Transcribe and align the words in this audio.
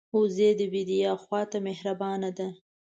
وزې 0.17 0.49
د 0.59 0.61
بیدیا 0.73 1.11
خوا 1.23 1.41
ته 1.51 1.57
مهربانه 1.67 2.29
ده 2.37 2.47